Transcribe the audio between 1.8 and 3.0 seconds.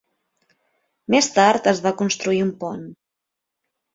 va construir un pont.